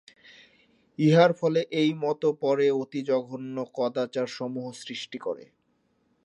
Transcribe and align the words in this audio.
ইহার 0.99 1.31
ফলে 1.33 1.61
এই 1.81 1.91
মত 2.03 2.21
পরে 2.41 2.65
অতি 2.81 3.01
জঘন্য 3.01 3.55
কদাচারসমূহ 3.75 4.65
সৃষ্টি 4.81 5.17
করে। 5.17 5.45